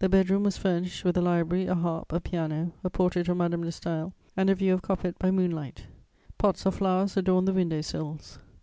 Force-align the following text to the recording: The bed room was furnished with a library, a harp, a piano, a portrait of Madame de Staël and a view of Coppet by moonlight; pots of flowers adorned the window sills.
The 0.00 0.08
bed 0.10 0.28
room 0.28 0.42
was 0.42 0.58
furnished 0.58 1.02
with 1.02 1.16
a 1.16 1.22
library, 1.22 1.66
a 1.66 1.74
harp, 1.74 2.12
a 2.12 2.20
piano, 2.20 2.72
a 2.84 2.90
portrait 2.90 3.26
of 3.30 3.38
Madame 3.38 3.62
de 3.62 3.70
Staël 3.70 4.12
and 4.36 4.50
a 4.50 4.54
view 4.54 4.74
of 4.74 4.82
Coppet 4.82 5.18
by 5.18 5.30
moonlight; 5.30 5.86
pots 6.36 6.66
of 6.66 6.74
flowers 6.74 7.16
adorned 7.16 7.48
the 7.48 7.54
window 7.54 7.80
sills. 7.80 8.38